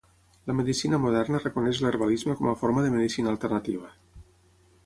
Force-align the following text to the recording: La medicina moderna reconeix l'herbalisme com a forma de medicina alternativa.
La 0.51 0.53
medicina 0.59 0.99
moderna 1.03 1.41
reconeix 1.43 1.83
l'herbalisme 1.83 2.37
com 2.39 2.51
a 2.53 2.57
forma 2.65 2.87
de 2.87 2.93
medicina 2.97 3.33
alternativa. 3.37 3.93